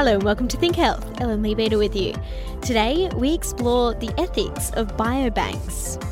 [0.00, 1.20] Hello and welcome to Think Health.
[1.20, 2.14] Ellen Leabeater with you.
[2.62, 6.02] Today we explore the ethics of biobanks.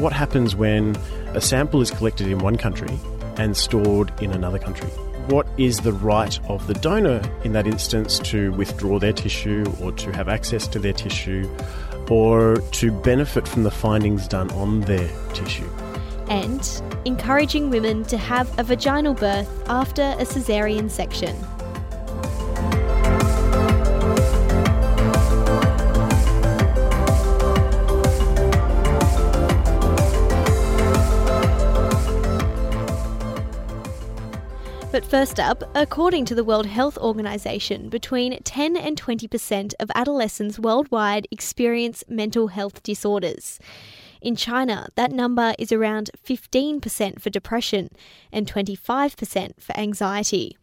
[0.00, 0.96] What happens when
[1.28, 3.00] a sample is collected in one country
[3.38, 4.90] and stored in another country?
[5.28, 9.92] What is the right of the donor in that instance to withdraw their tissue or
[9.92, 11.50] to have access to their tissue
[12.10, 15.70] or to benefit from the findings done on their tissue?
[16.28, 21.34] And encouraging women to have a vaginal birth after a caesarean section.
[34.98, 40.58] But first up, according to the World Health Organization, between 10 and 20% of adolescents
[40.58, 43.60] worldwide experience mental health disorders.
[44.20, 47.90] In China, that number is around 15% for depression
[48.32, 50.56] and 25% for anxiety.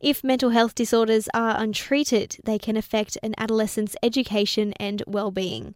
[0.00, 5.74] If mental health disorders are untreated, they can affect an adolescent's education and well-being.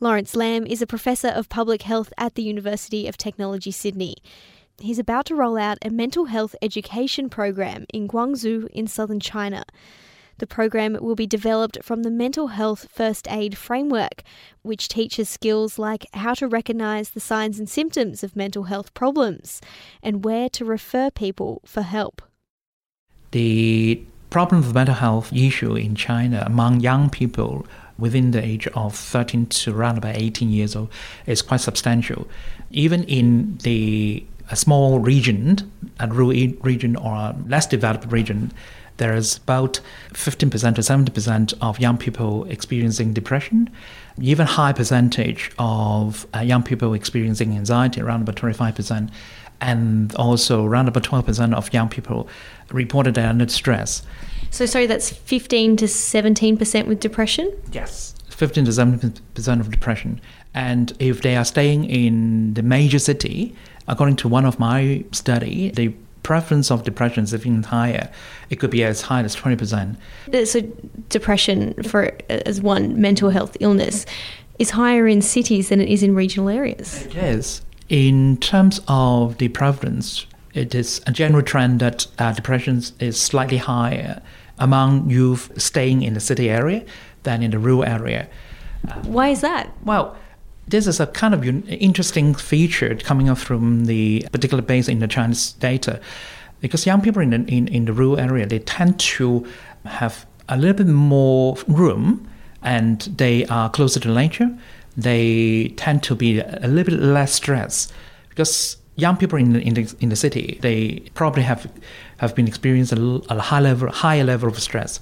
[0.00, 4.16] Lawrence Lam is a professor of public health at the University of Technology Sydney
[4.78, 9.64] he's about to roll out a mental health education program in Guangzhou in southern China.
[10.38, 14.22] The program will be developed from the Mental Health First Aid Framework,
[14.60, 19.62] which teaches skills like how to recognize the signs and symptoms of mental health problems
[20.02, 22.20] and where to refer people for help.
[23.30, 27.66] The problem of mental health issue in China among young people
[27.98, 30.90] within the age of 13 to around about 18 years old
[31.24, 32.28] is quite substantial.
[32.70, 35.70] Even in the a small region,
[36.00, 38.52] a rural region or a less developed region,
[38.96, 39.80] there is about
[40.12, 43.68] 15% to 70% of young people experiencing depression,
[44.20, 49.10] even high percentage of uh, young people experiencing anxiety, around about 25%,
[49.60, 52.28] and also around about 12% of young people
[52.70, 54.02] reported they are under stress.
[54.50, 57.52] So, sorry, that's 15 to 17% with depression?
[57.72, 60.20] Yes, 15 to 17% of depression.
[60.54, 63.54] And if they are staying in the major city,
[63.88, 68.10] according to one of my study, the prevalence of depression is even higher.
[68.50, 69.96] It could be as high as 20%.
[70.46, 70.60] So
[71.08, 74.06] depression for as one mental health illness
[74.58, 77.06] is higher in cities than it is in regional areas.
[77.06, 77.62] It is.
[77.88, 83.58] In terms of the prevalence, it is a general trend that uh, depression is slightly
[83.58, 84.20] higher
[84.58, 86.84] among youth staying in the city area
[87.22, 88.26] than in the rural area.
[89.02, 89.70] Why is that?
[89.84, 90.16] Well,
[90.68, 95.08] this is a kind of interesting feature coming up from the particular base in the
[95.08, 96.00] Chinese data,
[96.60, 99.46] because young people in the, in, in the rural area they tend to
[99.84, 102.28] have a little bit more room,
[102.62, 104.56] and they are closer to nature.
[104.96, 107.92] They tend to be a little bit less stressed
[108.28, 111.70] because young people in the, in the, in the city they probably have
[112.16, 115.00] have been experiencing a, a high level higher level of stress,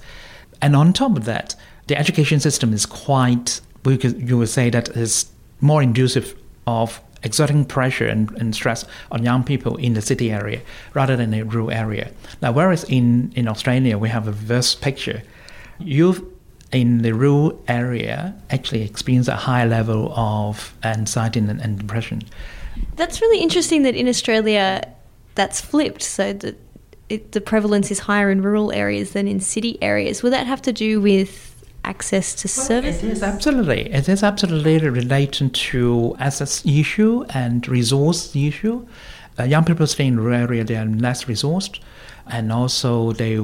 [0.61, 1.55] and on top of that,
[1.87, 5.27] the education system is quite we could, you would say that is
[5.61, 6.35] more inducive
[6.67, 10.61] of exerting pressure and, and, stress on young people in the city area
[10.93, 12.11] rather than the rural area.
[12.41, 15.23] Now, whereas in, in Australia, we have a reverse picture.
[15.79, 16.23] Youth
[16.71, 22.21] in the rural area actually experience a high level of anxiety and, and depression.
[22.95, 24.81] That's really interesting that in Australia
[25.35, 26.55] that's flipped, so that
[27.09, 30.23] it, the prevalence is higher in rural areas than in city areas.
[30.23, 31.54] Would that have to do with
[31.85, 33.03] access to well, services?
[33.03, 33.81] It is absolutely.
[33.91, 38.85] It is absolutely related to access issue and resource issue.
[39.37, 41.79] Uh, young people stay in rural area; they are less resourced,
[42.27, 43.39] and also they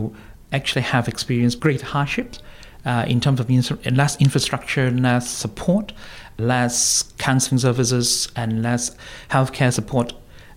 [0.51, 2.39] actually have experienced great hardships
[2.85, 3.49] uh, in terms of
[3.91, 5.93] less infrastructure, less support,
[6.37, 8.95] less counseling services, and less
[9.29, 10.13] healthcare support,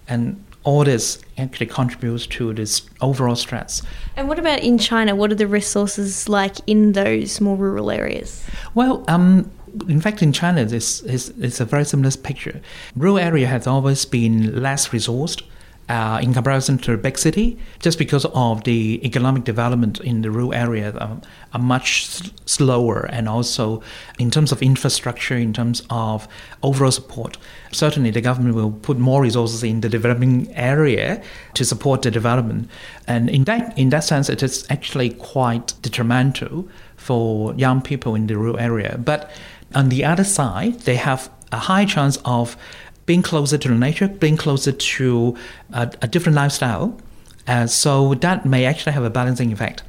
[0.08, 3.82] and all this actually contributes to this overall stress.
[4.16, 5.14] And what about in China?
[5.14, 8.44] What are the resources like in those more rural areas?
[8.75, 9.50] Well, um,
[9.88, 12.61] in fact, in China, this is it's a very similar picture.
[12.96, 15.43] Rural area has always been less resourced
[15.88, 20.54] uh, in comparison to big city, just because of the economic development in the rural
[20.54, 21.20] area um,
[21.52, 22.08] are much
[22.46, 23.82] slower, and also
[24.19, 26.26] in terms of infrastructure, in terms of
[26.62, 27.36] overall support.
[27.72, 31.22] Certainly, the government will put more resources in the developing area
[31.54, 32.70] to support the development,
[33.06, 38.26] and in that in that sense, it is actually quite detrimental for young people in
[38.26, 38.96] the rural area.
[39.04, 39.31] But
[39.75, 42.56] on the other side, they have a high chance of
[43.06, 45.36] being closer to the nature, being closer to
[45.72, 46.98] a, a different lifestyle.
[47.46, 49.82] Uh, so that may actually have a balancing effect.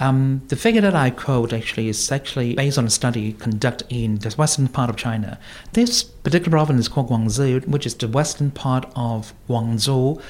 [0.00, 4.18] Um, the figure that I quote actually is actually based on a study conducted in
[4.18, 5.38] the western part of China.
[5.74, 10.20] This particular province is called Guangxi, which is the western part of Guangzhou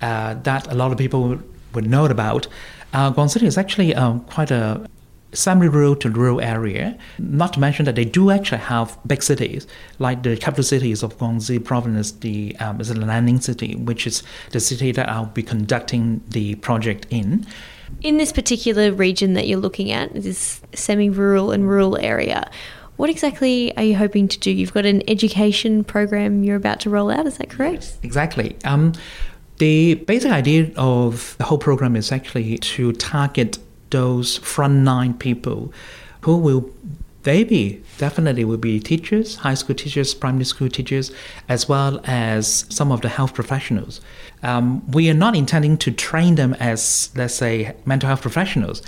[0.00, 1.40] uh, that a lot of people
[1.74, 2.46] would know about.
[2.94, 4.88] Uh, Guangxi is actually um, quite a
[5.32, 6.96] semi-rural to rural area.
[7.18, 9.66] Not to mention that they do actually have big cities,
[9.98, 14.22] like the capital cities of Guangxi province, the um, is the Nanning city, which is
[14.50, 17.46] the city that I'll be conducting the project in.
[18.02, 22.50] In this particular region that you're looking at, this semi-rural and rural area,
[22.96, 24.50] what exactly are you hoping to do?
[24.50, 27.96] You've got an education program you're about to roll out, is that correct?
[28.02, 28.56] Exactly.
[28.64, 28.92] Um,
[29.58, 33.58] the basic idea of the whole program is actually to target
[33.90, 35.72] those frontline people
[36.22, 36.70] who will
[37.24, 41.12] they be definitely will be teachers, high school teachers, primary school teachers,
[41.48, 44.00] as well as some of the health professionals.
[44.42, 48.82] Um, we are not intending to train them as, let's say, mental health professionals,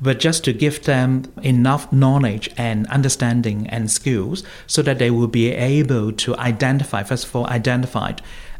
[0.00, 5.28] but just to give them enough knowledge and understanding and skills so that they will
[5.28, 8.12] be able to identify, first of all, identify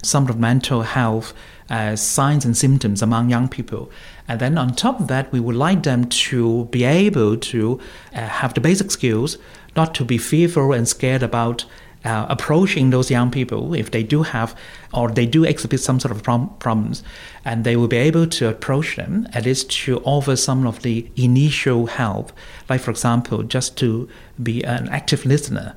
[0.03, 1.33] some of mental health
[1.72, 3.90] uh, signs and symptoms among young people.
[4.28, 7.80] And then on top of that, we would like them to be able to
[8.14, 9.38] uh, have the basic skills,
[9.74, 11.64] not to be fearful and scared about
[12.04, 14.54] uh, approaching those young people if they do have
[14.92, 17.02] or they do exhibit some sort of prom- problems,
[17.44, 21.08] and they will be able to approach them at least to offer some of the
[21.16, 22.32] initial help,
[22.69, 24.08] like for example, just to
[24.42, 25.74] be an active listener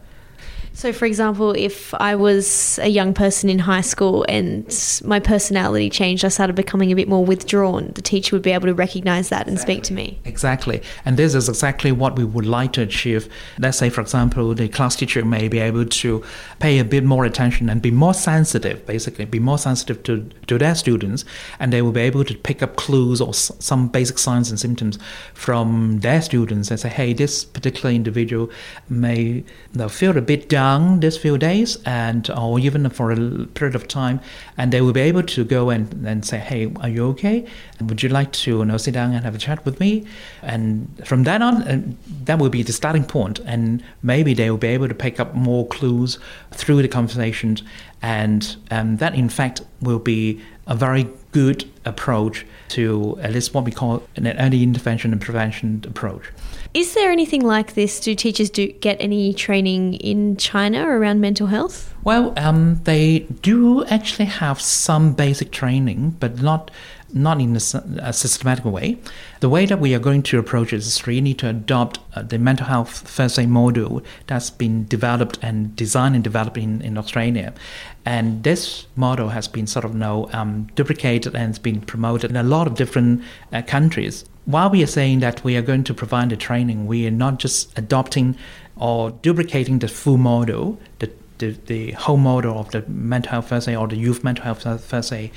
[0.75, 4.65] so, for example, if I was a young person in high school and
[5.05, 8.67] my personality changed, I started becoming a bit more withdrawn, the teacher would be able
[8.67, 10.19] to recognize that and speak to me.
[10.25, 10.81] Exactly.
[11.05, 13.29] And this is exactly what we would like to achieve.
[13.57, 16.21] Let's say, for example, the class teacher may be able to
[16.59, 20.57] pay a bit more attention and be more sensitive, basically, be more sensitive to, to
[20.57, 21.23] their students,
[21.57, 24.59] and they will be able to pick up clues or s- some basic signs and
[24.59, 24.99] symptoms
[25.33, 28.49] from their students and say, hey, this particular individual
[28.89, 29.41] may
[29.87, 33.19] feel a bit down young these few days and or even for a
[33.59, 34.17] period of time
[34.57, 37.37] and they will be able to go and, and say hey are you okay
[37.87, 39.91] would you like to you know, sit down and have a chat with me
[40.53, 40.65] and
[41.09, 41.81] from then on uh,
[42.27, 45.29] that will be the starting point and maybe they will be able to pick up
[45.49, 46.11] more clues
[46.51, 47.63] through the conversations
[48.01, 48.41] and
[48.71, 53.71] um, that in fact will be a very good approach to at least what we
[53.71, 56.23] call an early intervention and prevention approach.
[56.75, 58.01] Is there anything like this?
[58.01, 61.95] Do teachers do get any training in China around mental health?
[62.03, 66.71] Well, um, they do actually have some basic training, but not
[67.13, 67.61] not in a,
[68.01, 68.97] a, systematic way.
[69.39, 72.37] The way that we are going to approach it is really to adopt uh, the
[72.37, 77.53] mental health first aid module that's been developed and designed and developed in, in Australia.
[78.03, 82.35] And this model has been sort of now um, duplicated and it's been promoted in
[82.35, 83.23] a lot of different
[83.53, 87.07] uh, countries while we are saying that we are going to provide the training, we
[87.07, 88.37] are not just adopting
[88.75, 93.67] or duplicating the full model, the, the, the whole model of the mental health first
[93.67, 95.31] aid or the youth mental health first aid.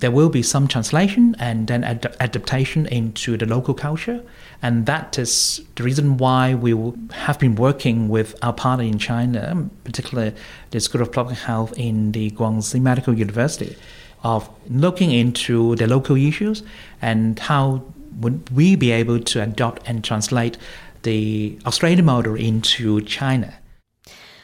[0.00, 4.22] There will be some translation and then ad- adaptation into the local culture.
[4.62, 6.74] And that is the reason why we
[7.12, 10.34] have been working with our partner in China, particularly
[10.70, 13.76] the School of Public Health in the Guangxi Medical University,
[14.22, 16.62] of looking into the local issues
[17.00, 17.82] and how
[18.18, 20.58] would we be able to adopt and translate
[21.02, 23.54] the Australian model into China?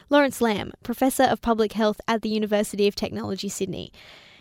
[0.09, 3.93] Lawrence Lam, Professor of Public Health at the University of Technology, Sydney.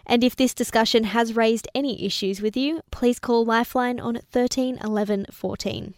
[0.06, 4.78] And if this discussion has raised any issues with you, please call Lifeline on 13
[4.84, 5.96] 11 14.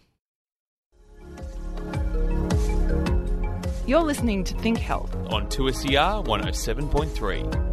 [3.86, 7.67] You're listening to Think Health on 2SER 107.3.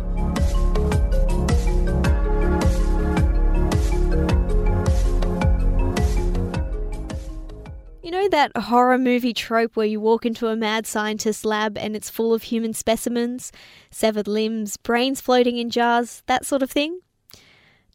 [8.30, 12.34] that horror movie trope where you walk into a mad scientist's lab and it's full
[12.34, 13.52] of human specimens,
[13.92, 17.00] severed limbs, brains floating in jars, that sort of thing?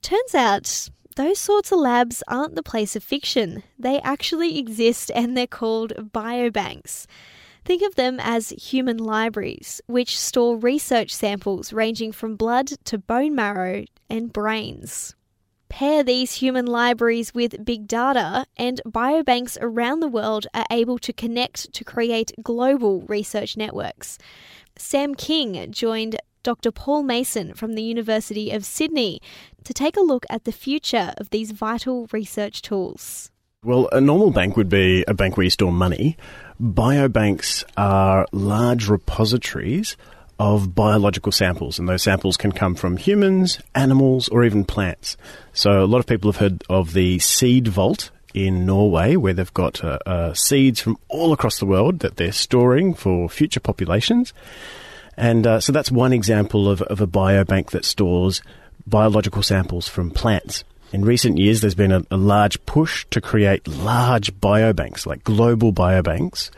[0.02, 3.62] Turns out, those sorts of labs aren't the place of fiction.
[3.78, 7.06] They actually exist and they're called biobanks.
[7.64, 13.34] Think of them as human libraries, which store research samples ranging from blood to bone
[13.34, 15.14] marrow and brains.
[15.70, 21.12] Pair these human libraries with big data, and biobanks around the world are able to
[21.12, 24.18] connect to create global research networks.
[24.76, 26.72] Sam King joined Dr.
[26.72, 29.22] Paul Mason from the University of Sydney
[29.62, 33.30] to take a look at the future of these vital research tools.
[33.62, 36.16] Well, a normal bank would be a bank where you store money.
[36.60, 39.96] Biobanks are large repositories
[40.40, 45.18] of biological samples, and those samples can come from humans, animals, or even plants.
[45.52, 49.52] So, a lot of people have heard of the Seed Vault in Norway, where they've
[49.52, 54.32] got uh, uh, seeds from all across the world that they're storing for future populations.
[55.14, 58.40] And uh, so, that's one example of, of a biobank that stores
[58.86, 60.64] biological samples from plants.
[60.90, 65.70] In recent years, there's been a, a large push to create large biobanks, like global
[65.70, 66.50] biobanks,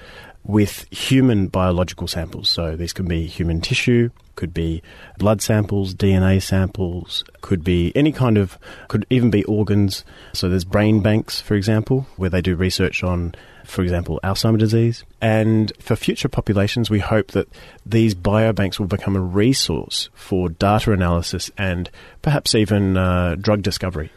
[0.45, 2.49] with human biological samples.
[2.49, 4.83] So these can be human tissue, could be
[5.19, 8.59] blood samples, DNA samples, could be any kind of,
[8.89, 10.05] could even be organs.
[10.33, 13.35] So there's brain banks, for example, where they do research on,
[13.65, 15.05] for example, Alzheimer's disease.
[15.21, 17.49] And for future populations, we hope that
[17.87, 21.91] these biobanks will become a resource for data analysis and
[22.23, 24.11] perhaps even uh, drug discovery.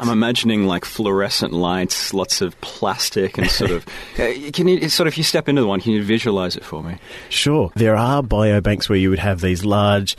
[0.00, 3.86] I'm imagining like fluorescent lights, lots of plastic, and sort of.
[4.18, 6.64] uh, can you sort of, if you step into the one, can you visualize it
[6.64, 6.98] for me?
[7.28, 7.70] Sure.
[7.76, 10.16] There are biobanks where you would have these large,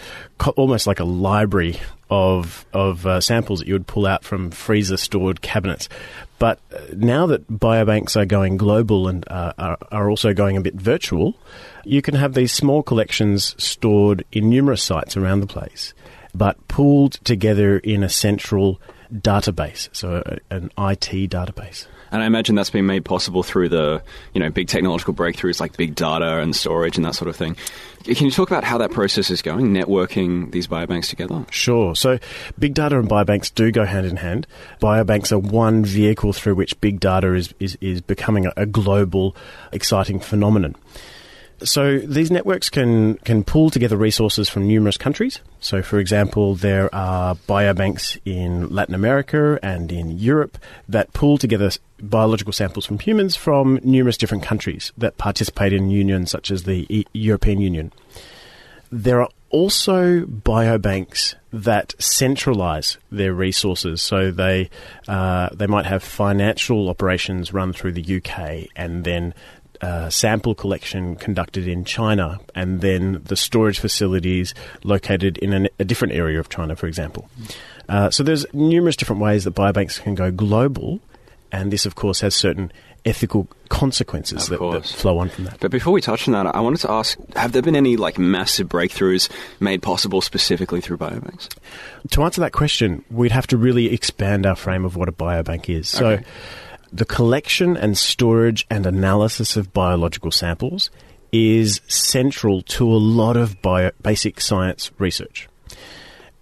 [0.56, 1.80] almost like a library
[2.10, 5.90] of of uh, samples that you would pull out from freezer stored cabinets.
[6.38, 10.62] But uh, now that biobanks are going global and uh, are, are also going a
[10.62, 11.36] bit virtual,
[11.84, 15.94] you can have these small collections stored in numerous sites around the place,
[16.34, 18.80] but pooled together in a central
[19.14, 21.88] database, so a, an IT database.
[22.12, 24.02] And I imagine that's been made possible through the,
[24.34, 27.58] you know, big technological breakthroughs like big data and storage and that sort of thing.
[28.04, 31.46] Can you talk about how that process is going, networking these biobanks together?
[31.50, 31.96] Sure.
[31.96, 32.20] So,
[32.60, 34.46] big data and biobanks do go hand in hand.
[34.82, 39.36] Biobanks are one vehicle through which big data is, is, is becoming a, a global,
[39.72, 40.76] exciting phenomenon.
[41.64, 45.40] So these networks can, can pull together resources from numerous countries.
[45.60, 50.58] So, for example, there are biobanks in Latin America and in Europe
[50.90, 51.72] that pull together
[52.02, 56.86] biological samples from humans from numerous different countries that participate in unions such as the
[56.90, 57.92] e- European Union.
[58.92, 64.02] There are also biobanks that centralize their resources.
[64.02, 64.70] So they
[65.08, 69.34] uh, they might have financial operations run through the UK and then
[69.82, 74.54] uh, sample collection conducted in China, and then the storage facilities
[74.84, 77.30] located in an, a different area of China, for example.
[77.88, 81.00] Uh, so there's numerous different ways that biobanks can go global,
[81.52, 82.72] and this, of course, has certain
[83.06, 85.60] ethical consequences that, that flow on from that.
[85.60, 88.18] But before we touch on that, I wanted to ask: Have there been any like
[88.18, 89.30] massive breakthroughs
[89.60, 91.48] made possible specifically through biobanks?
[92.12, 95.70] To answer that question, we'd have to really expand our frame of what a biobank
[95.70, 95.88] is.
[95.88, 96.24] So, Okay.
[96.96, 100.90] The collection and storage and analysis of biological samples
[101.34, 105.50] is central to a lot of bio- basic science research.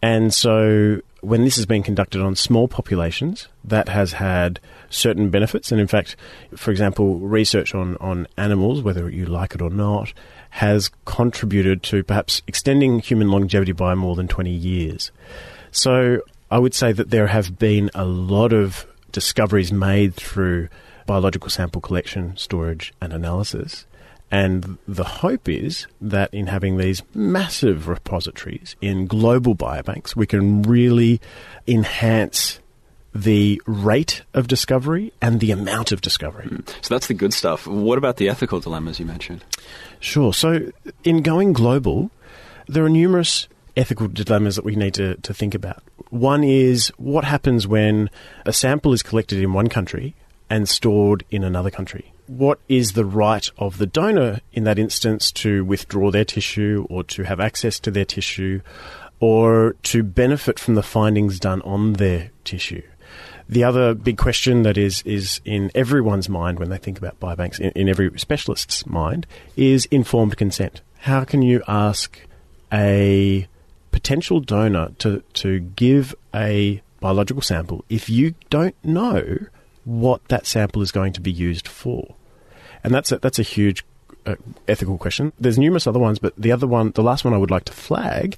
[0.04, 4.60] And so, when this has been conducted on small populations, that has had
[4.92, 5.72] certain benefits.
[5.72, 6.16] And in fact,
[6.56, 10.14] for example, research on, on animals, whether you like it or not,
[10.52, 15.12] has contributed to perhaps extending human longevity by more than 20 years.
[15.72, 20.68] So I would say that there have been a lot of discoveries made through
[21.06, 23.86] biological sample collection, storage, and analysis.
[24.30, 30.64] And the hope is that in having these massive repositories in global biobanks, we can
[30.64, 31.22] really
[31.68, 32.60] enhance
[33.14, 36.48] the rate of discovery and the amount of discovery.
[36.48, 36.62] Hmm.
[36.82, 37.68] So that's the good stuff.
[37.68, 39.44] What about the ethical dilemmas you mentioned?
[40.00, 40.34] Sure.
[40.34, 40.72] So,
[41.04, 42.10] in going global,
[42.68, 45.84] there are numerous ethical dilemmas that we need to, to think about.
[46.10, 48.10] One is what happens when
[48.46, 50.16] a sample is collected in one country
[50.50, 52.14] and stored in another country?
[52.28, 57.04] What is the right of the donor in that instance to withdraw their tissue or
[57.06, 58.62] to have access to their tissue
[59.20, 62.84] or to benefit from the findings done on their tissue?
[63.50, 67.60] The other big question that is, is in everyone's mind when they think about biobanks,
[67.60, 69.28] in, in every specialist's mind,
[69.58, 70.82] is informed consent.
[71.00, 72.18] How can you ask
[72.72, 73.48] a
[73.94, 79.38] potential donor to, to give a biological sample if you don't know
[79.86, 82.16] what that sample is going to be used for?
[82.84, 83.86] And that's a, that's a huge
[84.26, 84.36] uh,
[84.68, 85.32] ethical question.
[85.40, 87.74] There's numerous other ones, but the other one, the last one I would like to
[87.74, 88.38] flag,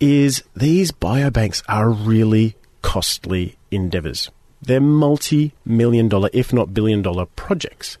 [0.00, 4.30] is these biobanks are really costly endeavors.
[4.62, 7.98] They're multi million dollar, if not billion dollar projects.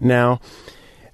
[0.00, 0.40] Now,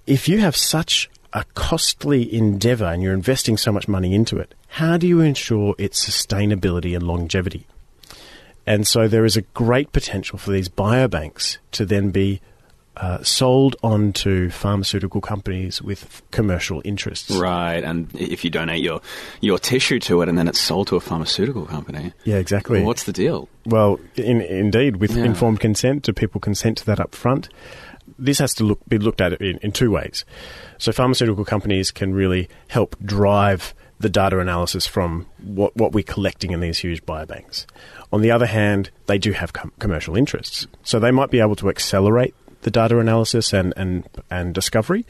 [0.07, 4.55] if you have such a costly endeavor and you're investing so much money into it,
[4.75, 7.69] how do you ensure its sustainability and longevity?
[8.67, 12.41] And so there is a great potential for these biobanks to then be
[12.97, 17.31] uh, sold on to pharmaceutical companies with commercial interests.
[17.31, 19.01] Right, and if you donate your
[19.41, 22.13] your tissue to it, and then it's sold to a pharmaceutical company.
[22.25, 22.79] Yeah, exactly.
[22.79, 23.49] Well, what's the deal?
[23.67, 25.25] Well, in, indeed, with Yeah.
[25.25, 27.49] informed consent, do people consent to that up front?
[28.19, 30.25] This has to look, be looked at in, in two ways.
[30.79, 36.51] So, pharmaceutical companies can really help drive the data analysis from what, what we're collecting
[36.51, 37.67] in these huge biobanks.
[38.13, 40.67] On the other hand, they do have com- commercial interests.
[40.83, 45.07] So, they might be able to accelerate the data analysis and, and, and discovery.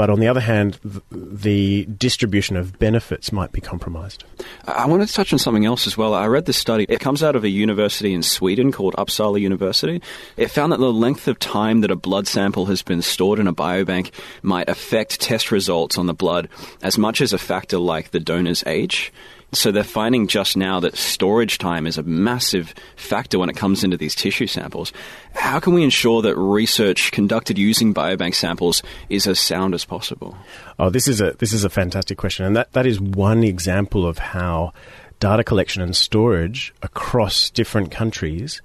[0.00, 4.24] But on the other hand, th- the distribution of benefits might be compromised.
[4.66, 6.14] I I wanted to touch on something else as well.
[6.14, 6.86] I read this study.
[6.88, 10.00] It comes out of a university in Sweden called Uppsala University.
[10.38, 13.46] It found that the length of time that a blood sample has been stored in
[13.46, 16.48] a biobank might affect test results on the blood
[16.82, 19.12] as much as a factor like the donor's age.
[19.52, 23.82] So they're finding just now that storage time is a massive factor when it comes
[23.82, 24.92] into these tissue samples.
[25.34, 30.36] How can we ensure that research conducted using biobank samples is as sound as possible?
[30.78, 34.06] Oh, this is a this is a fantastic question, and that, that is one example
[34.06, 34.72] of how
[35.18, 38.62] data collection and storage across different countries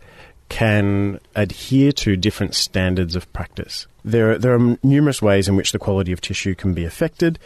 [0.49, 3.87] can adhere to different standards of practice.
[4.03, 7.39] There, are- there are numerous ways in which the quality of tissue can be affected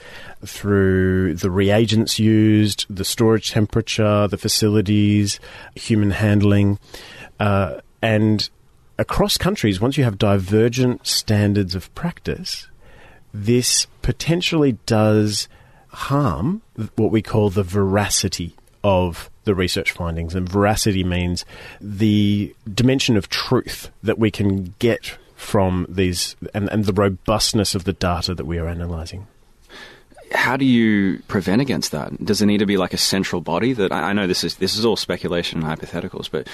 [0.46, 5.40] through the reagents used, the storage temperature, the facilities,
[5.76, 6.78] human handling,
[7.40, 8.50] uh, and
[8.98, 9.80] across countries.
[9.80, 12.68] Once you have divergent standards of practice,
[13.34, 15.48] this potentially does
[15.88, 16.62] harm
[16.98, 20.36] what we call the veracity of the research findings.
[20.36, 21.46] And veracity means
[21.82, 27.86] the dimension of truth that we can get from these and, and the robustness of
[27.86, 29.26] the data that we are analysing.
[30.32, 32.24] How do you prevent against that?
[32.24, 34.58] Does it need to be like a central body that I I know this is
[34.58, 36.48] this is all speculation and hypotheticals, but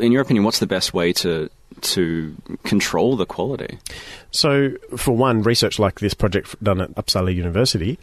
[0.00, 1.48] in your opinion, what's the best way to
[1.82, 2.34] to
[2.64, 3.78] control the quality?
[4.32, 7.98] So, for one, research like this project done at Uppsala University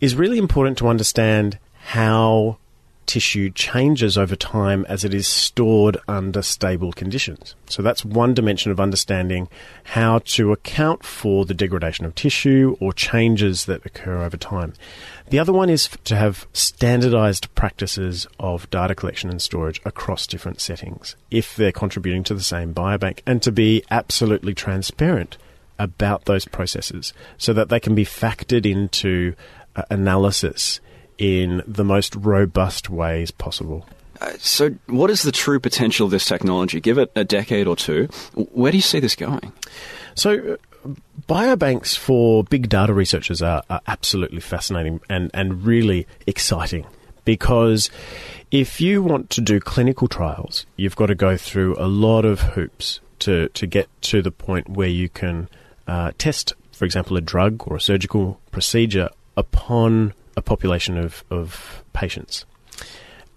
[0.00, 2.56] is really important to understand how
[3.10, 7.56] tissue changes over time as it is stored under stable conditions.
[7.66, 9.48] So, that's one dimension of understanding
[9.82, 14.74] how to account for the degradation of tissue or changes that occur over time.
[15.28, 20.60] The other one is to have standardized practices of data collection and storage across different
[20.60, 25.36] settings if they're contributing to the same biobank and to be absolutely transparent
[25.80, 29.34] about those processes so that they can be factored into
[29.74, 30.80] uh, analysis
[31.20, 33.86] in the most robust ways possible.
[34.20, 36.80] Uh, so, what is the true potential of this technology?
[36.80, 38.06] Give it a decade or two.
[38.34, 39.52] Where do you see this going?
[40.14, 40.88] So, uh,
[41.28, 46.86] biobanks for big data researchers are, are absolutely fascinating and, and really exciting
[47.24, 47.90] because
[48.50, 52.40] if you want to do clinical trials, you've got to go through a lot of
[52.40, 55.48] hoops to, to get to the point where you can
[55.86, 61.84] uh, test, for example, a drug or a surgical procedure upon a population of, of
[61.92, 62.44] patients.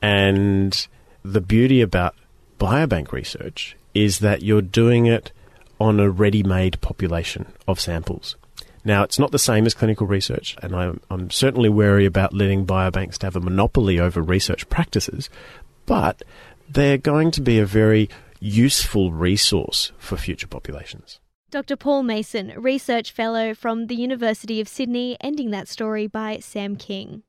[0.02, 0.88] And
[1.24, 2.16] the beauty about
[2.60, 5.32] biobank research is that you're doing it
[5.80, 8.36] on a ready made population of samples.
[8.86, 12.66] Now, it's not the same as clinical research, and I'm, I'm certainly wary about letting
[12.66, 15.30] biobanks to have a monopoly over research practices,
[15.86, 16.22] but
[16.70, 21.20] they're going to be a very useful resource for future populations.
[21.54, 21.76] Dr.
[21.76, 27.22] Paul Mason, Research Fellow from the University of Sydney, ending that story by Sam King.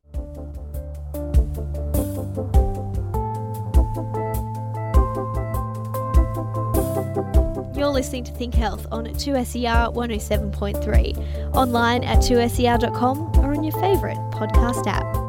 [7.77, 14.17] You're listening to Think Health on 2SER 107.3, online at 2ser.com or on your favourite
[14.33, 15.24] podcast app.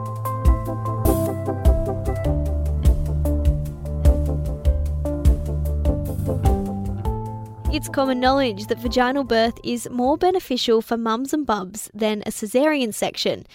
[7.76, 12.32] It's common knowledge that vaginal birth is more beneficial for mums and bubs than a
[12.32, 13.46] caesarean section,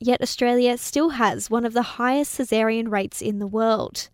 [0.00, 4.08] yet Australia still has one of the highest caesarean rates in the world.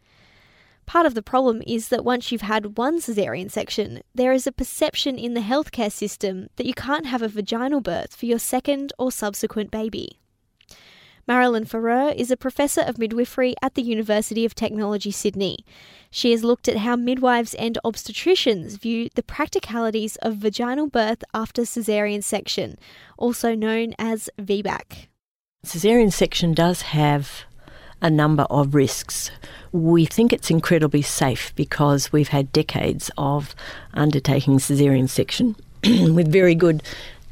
[0.85, 4.53] Part of the problem is that once you've had one caesarean section, there is a
[4.53, 8.93] perception in the healthcare system that you can't have a vaginal birth for your second
[8.99, 10.19] or subsequent baby.
[11.27, 15.65] Maralyn Foureur is a professor of midwifery at the University of Technology, Sydney.
[16.11, 21.63] She has looked at how midwives and obstetricians view the practicalities of vaginal birth after
[21.63, 22.77] caesarean section,
[23.17, 25.07] also known as VBAC.
[25.67, 27.45] Caesarean section does have
[28.03, 29.31] a number of risks.
[29.73, 33.55] We think it's incredibly safe because we've had decades of
[33.95, 36.83] undertaking caesarean section with very good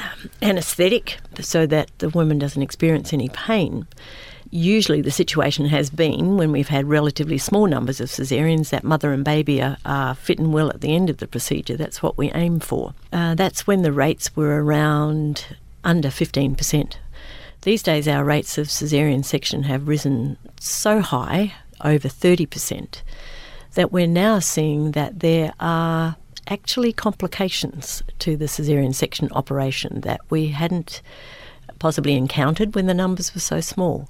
[0.02, 3.86] um, anaesthetic so that the woman doesn't experience any pain.
[4.50, 9.10] usually the situation has been when we've had relatively small numbers of caesareans that mother
[9.12, 11.76] and baby are, are fit and well at the end of the procedure.
[11.76, 12.92] That's what we aim for.
[13.12, 16.96] Uh, that's when the rates were around under 15%.
[17.62, 23.02] These days, our rates of caesarean section have risen so high, over 30%,
[23.74, 26.16] that we're now seeing that there are
[26.48, 31.02] actually complications to the caesarean section operation that we hadn't
[31.78, 34.08] possibly encountered when the numbers were so small.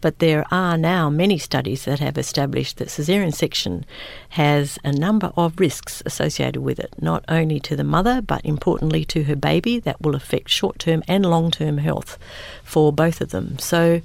[0.00, 3.84] But there are now many studies that have established that caesarean section
[4.30, 9.04] has a number of risks associated with it, not only to the mother, but importantly
[9.06, 12.18] to her baby, that will affect short term and long term health
[12.64, 13.58] for both of them.
[13.58, 14.00] So,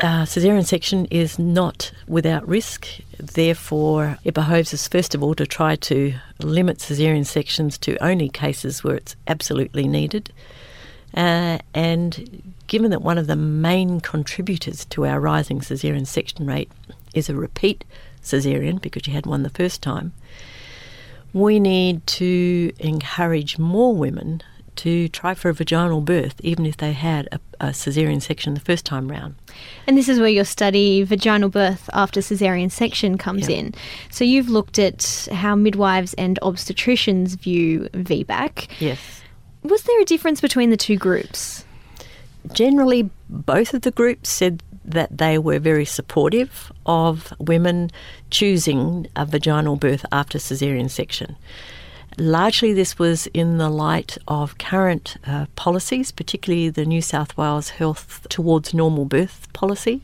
[0.00, 2.86] uh, caesarean section is not without risk.
[3.18, 8.28] Therefore, it behoves us first of all to try to limit caesarean sections to only
[8.28, 10.32] cases where it's absolutely needed.
[11.16, 16.70] Uh, and given that one of the main contributors to our rising caesarean section rate
[17.14, 17.84] is a repeat
[18.28, 20.12] caesarean because you had one the first time,
[21.32, 24.42] we need to encourage more women
[24.76, 28.60] to try for a vaginal birth, even if they had a, a caesarean section the
[28.60, 29.34] first time round.
[29.86, 33.56] And this is where your study, vaginal birth after caesarean section, comes Yeah.
[33.56, 33.74] in.
[34.10, 38.68] So you've looked at how midwives and obstetricians view VBAC.
[38.80, 38.98] Yes.
[39.62, 41.64] Was there a difference between the two groups?
[42.52, 47.90] Generally, both of the groups said that they were very supportive of women
[48.30, 51.36] choosing a vaginal birth after caesarean section.
[52.16, 57.70] Largely, this was in the light of current uh, policies, particularly the New South Wales
[57.70, 60.00] Health Towards Normal Birth policy,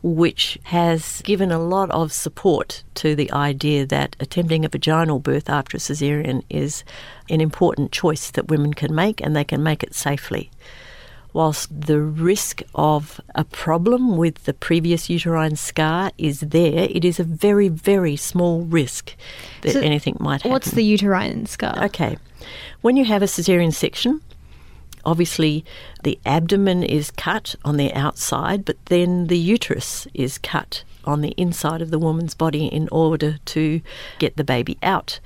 [0.00, 5.50] which has given a lot of support to the idea that attempting a vaginal birth
[5.50, 6.84] after a caesarean is
[7.28, 10.50] an important choice that women can make and they can make it safely.
[11.34, 17.18] Whilst the risk of a problem with the previous uterine scar is there, it is
[17.18, 19.16] a very, very small risk
[19.62, 20.52] that So anything might happen.
[20.52, 21.86] What's the uterine scar?
[21.86, 22.18] Okay.
[22.82, 24.20] When you have a caesarean section,
[25.04, 25.64] obviously
[26.04, 31.34] the abdomen is cut on the outside, but then the uterus is cut on the
[31.36, 33.80] inside of the woman's body in order to
[34.20, 35.18] get the baby out.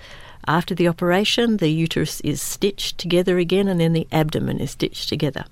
[0.46, 5.10] After the operation, the uterus is stitched together again and then the abdomen is stitched
[5.10, 5.44] together.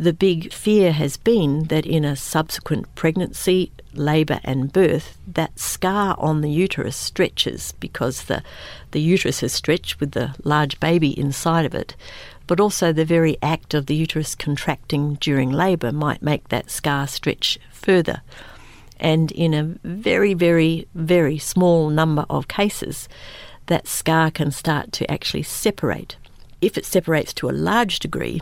[0.00, 6.16] The big fear has been that in a subsequent pregnancy, labour, and birth, that scar
[6.18, 8.42] on the uterus stretches because the,
[8.92, 11.96] the uterus is stretched with the large baby inside of it.
[12.46, 17.06] But also, the very act of the uterus contracting during labour might make that scar
[17.06, 18.22] stretch further.
[18.98, 23.06] And in a very, very, very small number of cases,
[23.66, 26.16] that scar can start to actually separate.
[26.62, 28.40] If it separates to a large degree,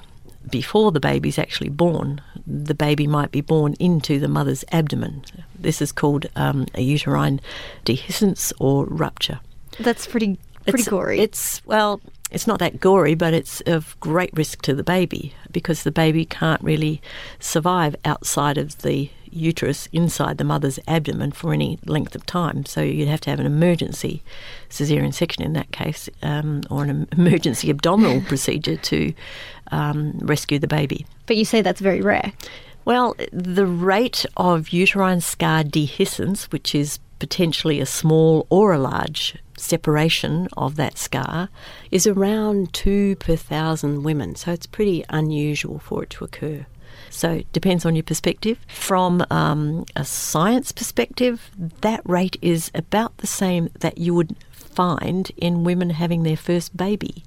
[0.51, 5.25] before the baby's actually born, the baby might be born into the mother's abdomen.
[5.59, 7.41] This is called um, a uterine
[7.85, 9.41] dehiscence or rupture.
[9.81, 11.21] That's pretty pretty It's- gory.
[11.21, 15.83] It's well, it's not that gory, but it's of great risk to the baby because
[15.83, 17.01] the baby can't really
[17.41, 22.65] survive outside of the uterus inside the mother's abdomen for any length of time.
[22.67, 24.23] So you'd have to have an emergency
[24.69, 29.15] caesarean section in that case, um, or an emergency abdominal procedure to
[29.71, 31.07] um, rescue the baby.
[31.27, 32.33] but you say that's very rare.
[32.85, 39.37] Well, the rate of uterine scar dehiscence, which is potentially a small or a large
[39.59, 41.51] separation of that scar,
[41.91, 44.37] is around two per thousand women.
[44.37, 46.65] So it's pretty unusual for it to occur.
[47.11, 48.59] So it depends on your perspective.
[48.69, 55.31] From um, a science perspective, that rate is about the same that you would find
[55.37, 57.25] in women having their first baby.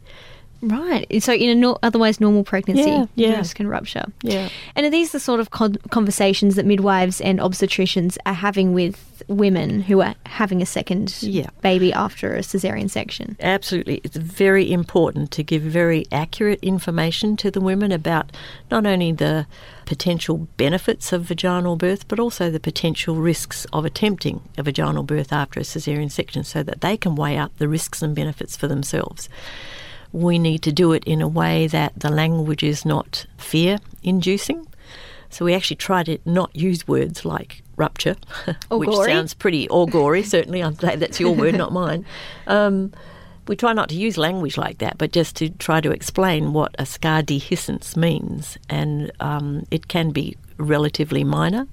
[0.62, 1.06] Right.
[1.24, 3.43] So in a no- otherwise normal pregnancy, Yeah, yeah.
[3.56, 4.06] can rupture.
[4.21, 4.50] Yeah.
[4.76, 9.08] And are these the sort of con- conversations that midwives and obstetricians are having with
[9.28, 11.47] women who are having a second Yeah.
[11.62, 13.38] baby after a cesarean section?
[13.39, 14.02] Absolutely.
[14.04, 18.32] It's very important to give very accurate information to the women about
[18.69, 19.47] not only the
[19.86, 25.34] potential benefits of vaginal birth, but also the potential risks of attempting a vaginal birth
[25.34, 28.67] after a caesarean section so that they can weigh up the risks and benefits for
[28.67, 29.28] themselves.
[30.13, 34.67] We need to do it in a way that the language is not fear inducing.
[35.30, 38.17] So we actually try to not use words like rupture,
[38.69, 39.12] which gory.
[39.12, 40.62] sounds pretty, or gory, certainly.
[40.62, 42.06] I'm glad that's your word, not mine.
[42.47, 42.91] Um,
[43.47, 46.76] we try not to use language like that, but just to try to explain what
[46.78, 48.58] a scar dehiscence means.
[48.69, 51.67] And um, it can be relatively minor.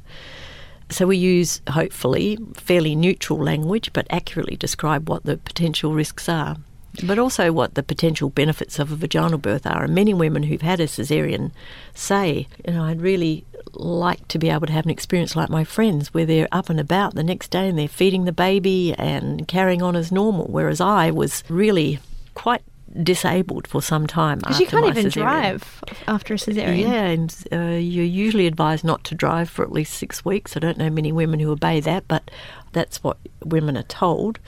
[0.90, 6.56] So we use, hopefully, fairly neutral language, but accurately describe what the potential risks are.
[7.04, 9.84] But also what the potential benefits of a vaginal birth are.
[9.84, 11.52] And many women who've had a caesarean
[11.94, 15.64] say, you know, I'd really like to be able to have an experience like my
[15.64, 19.46] friends where they're up and about the next day and they're feeding the baby and
[19.46, 22.00] carrying on as normal, whereas I was really
[22.34, 22.62] quite
[23.02, 24.38] disabled for some time.
[24.38, 25.12] Because you can't even cesarean.
[25.12, 26.80] drive after a cesarean.
[26.80, 30.56] Yeah, and uh, you're usually advised not to drive for at least six weeks.
[30.56, 32.30] I don't know many women who obey that, but
[32.72, 34.38] that's what women are told.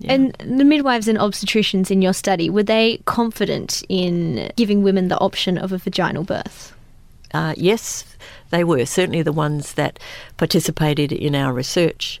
[0.00, 0.12] Yeah.
[0.12, 5.18] And the midwives and obstetricians in your study, were they confident in giving women the
[5.18, 6.74] option of a vaginal birth?
[7.34, 8.04] Uh, yes,
[8.50, 8.86] they were.
[8.86, 9.98] Certainly the ones that
[10.36, 12.20] participated in our research.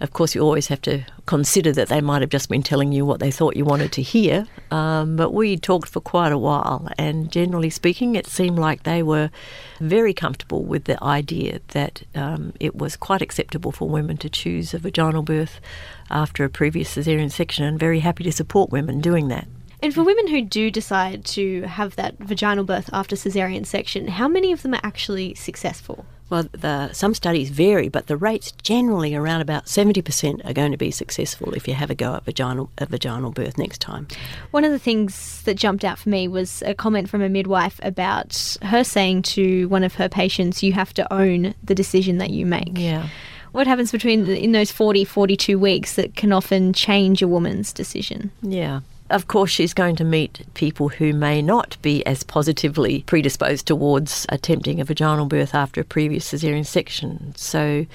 [0.00, 3.04] Of course, you always have to consider that they might have just been telling you
[3.04, 4.46] what they thought you wanted to hear.
[4.70, 9.02] Um, but we talked for quite a while, and generally speaking, it seemed like they
[9.02, 9.30] were
[9.78, 14.72] very comfortable with the idea that um, it was quite acceptable for women to choose
[14.72, 15.60] a vaginal birth
[16.08, 19.46] after a previous caesarean section, and very happy to support women doing that.
[19.82, 24.28] And for women who do decide to have that vaginal birth after caesarean section, how
[24.28, 26.04] many of them are actually successful?
[26.30, 30.78] Well, the, some studies vary, but the rates generally around about 70% are going to
[30.78, 34.06] be successful if you have a go at vaginal, a vaginal birth next time.
[34.52, 37.80] One of the things that jumped out for me was a comment from a midwife
[37.82, 42.30] about her saying to one of her patients, You have to own the decision that
[42.30, 42.78] you make.
[42.78, 43.08] Yeah.
[43.50, 48.30] What happens between in those 40, 42 weeks that can often change a woman's decision?
[48.40, 48.80] Yeah.
[49.10, 54.24] Of course, she's going to meet people who may not be as positively predisposed towards
[54.28, 57.34] attempting a vaginal birth after a previous caesarean section.
[57.36, 57.86] So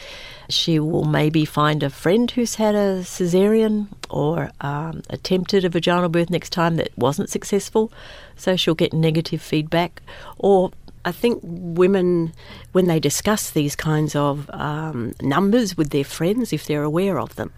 [0.50, 6.10] she will maybe find a friend who's had a caesarean or um, attempted a vaginal
[6.10, 7.94] birth next time that wasn't successful.
[8.36, 10.02] So she'll get negative feedback.
[10.38, 10.72] Or
[11.06, 12.34] I think women,
[12.74, 17.36] when they discuss these kinds of um, numbers with their friends, if they're aware of
[17.38, 17.54] them,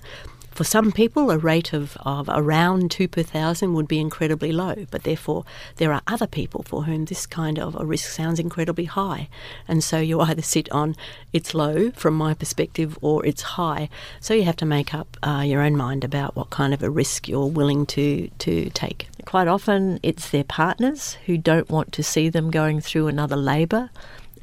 [0.58, 4.88] for some people, a rate of, of around two per thousand would be incredibly low,
[4.90, 8.86] but therefore there are other people for whom this kind of a risk sounds incredibly
[8.86, 9.30] high.
[9.68, 10.96] And so you either sit on
[11.32, 13.88] it's low from my perspective or it's high.
[14.20, 16.90] So you have to make up uh, your own mind about what kind of a
[16.90, 19.10] risk you're willing to, to take.
[19.26, 23.92] Quite often it's their partners who don't want to see them going through another labour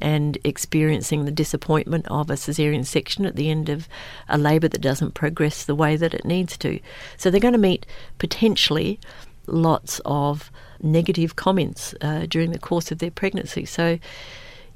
[0.01, 3.87] and experiencing the disappointment of a caesarean section at the end of
[4.27, 6.79] a labour that doesn't progress the way that it needs to.
[7.17, 7.85] So they're going to meet
[8.17, 8.99] potentially
[9.47, 13.65] lots of negative comments uh, during the course of their pregnancy.
[13.65, 13.99] So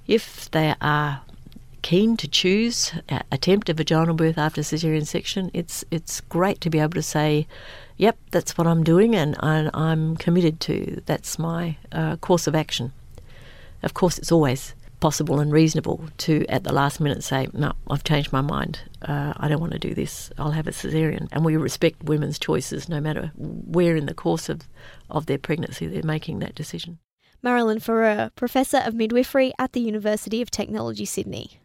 [0.08, 1.22] if they are
[1.82, 2.92] keen to choose
[3.32, 7.48] attempt a vaginal birth after caesarean section, it's it's great to be able to say,
[7.98, 11.02] "Yep, that's what I'm doing, and, and I'm committed to.
[11.06, 12.92] That's my uh, course of action."
[13.82, 18.04] Of course, it's always possible and reasonable to at the last minute say, no, I've
[18.04, 18.82] changed my mind.
[19.02, 20.32] Uh, I don't want to do this.
[20.38, 21.30] I'll have a caesarean.
[21.32, 24.62] And we respect women's choices no matter where in the course of,
[25.10, 27.00] of their pregnancy they're making that decision.
[27.44, 31.62] Maralyn Foureur, Professor of Midwifery at the University of Technology, Sydney.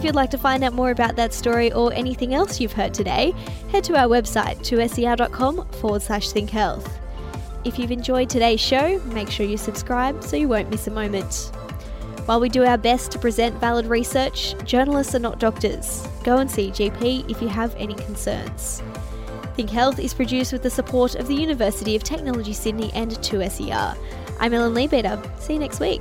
[0.00, 2.94] If you'd like to find out more about that story or anything else you've heard
[2.94, 3.34] today,
[3.70, 6.98] head to our website, 2ser.com forward slash think health.
[7.66, 11.52] If you've enjoyed today's show, make sure you subscribe so you won't miss a moment.
[12.24, 16.08] While we do our best to present valid research, journalists are not doctors.
[16.24, 18.82] Go and see GP if you have any concerns.
[19.54, 23.98] Think Health is produced with the support of the University of Technology Sydney and 2SER.
[24.38, 25.22] I'm Ellen Leabeater.
[25.38, 26.00] See you next week.